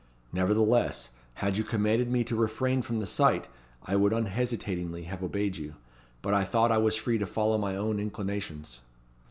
[0.33, 3.47] Nevertheless, had you commanded me to refrain from the sight,
[3.83, 5.75] I would unhesitatingly have obeyed you.
[6.23, 8.79] But I thought I was free to follow my own inclinations."